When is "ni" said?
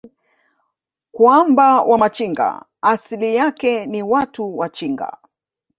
3.85-4.03